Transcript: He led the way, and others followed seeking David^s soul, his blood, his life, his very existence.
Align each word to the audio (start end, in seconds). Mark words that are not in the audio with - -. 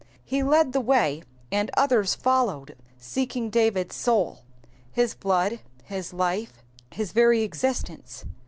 He 0.25 0.41
led 0.41 0.73
the 0.73 0.81
way, 0.81 1.21
and 1.51 1.69
others 1.77 2.15
followed 2.15 2.75
seeking 2.97 3.51
David^s 3.51 3.91
soul, 3.91 4.39
his 4.91 5.13
blood, 5.13 5.59
his 5.83 6.11
life, 6.11 6.63
his 6.91 7.11
very 7.11 7.43
existence. 7.43 8.25